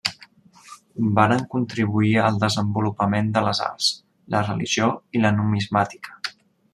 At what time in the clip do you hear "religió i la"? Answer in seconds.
4.49-5.33